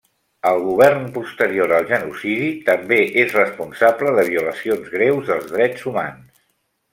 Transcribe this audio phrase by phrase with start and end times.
[0.51, 6.27] El govern posterior al genocidi també és responsable de violacions greus dels drets humans.